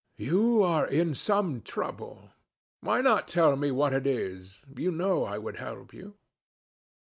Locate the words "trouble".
1.61-2.31